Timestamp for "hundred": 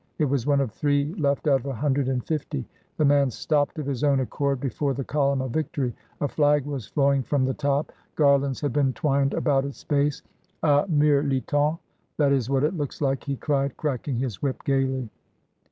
1.75-2.07